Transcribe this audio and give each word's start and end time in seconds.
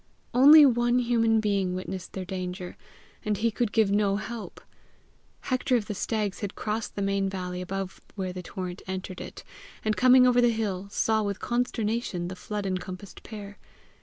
Only 0.33 0.65
one 0.65 0.97
human 0.97 1.39
being 1.39 1.75
witnessed 1.75 2.13
their 2.13 2.25
danger, 2.25 2.75
and 3.23 3.37
he 3.37 3.51
could 3.51 3.71
give 3.71 3.91
no 3.91 4.15
help. 4.15 4.59
Hector 5.41 5.75
of 5.75 5.85
the 5.85 5.93
Stags 5.93 6.39
had 6.39 6.55
crossed 6.55 6.95
the 6.95 7.03
main 7.03 7.29
valley 7.29 7.61
above 7.61 8.01
where 8.15 8.33
the 8.33 8.41
torrent 8.41 8.81
entered 8.87 9.21
it, 9.21 9.43
and 9.85 9.95
coming 9.95 10.25
over 10.25 10.41
the 10.41 10.49
hill, 10.49 10.87
saw 10.89 11.21
with 11.21 11.39
consternation 11.39 12.29
the 12.29 12.35
flood 12.35 12.65
encompassed 12.65 13.21
pair. 13.21 13.59